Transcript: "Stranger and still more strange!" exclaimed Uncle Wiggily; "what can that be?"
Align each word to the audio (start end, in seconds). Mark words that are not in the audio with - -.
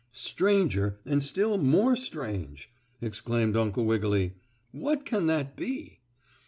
"Stranger 0.13 0.97
and 1.05 1.21
still 1.21 1.59
more 1.59 1.95
strange!" 1.95 2.71
exclaimed 3.01 3.55
Uncle 3.55 3.85
Wiggily; 3.85 4.33
"what 4.71 5.05
can 5.05 5.27
that 5.27 5.55
be?" 5.55 5.99